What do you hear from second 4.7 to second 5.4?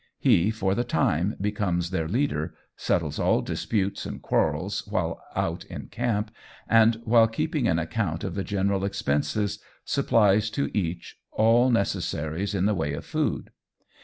while